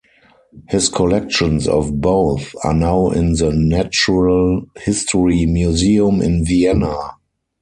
His 0.67 0.89
collections 0.89 1.67
of 1.67 2.01
both 2.01 2.55
are 2.63 2.73
now 2.73 3.11
in 3.11 3.33
the 3.33 3.51
Natural 3.53 4.63
History 4.83 5.45
Museum 5.45 6.23
in 6.23 6.43
Vienna. 6.43 6.97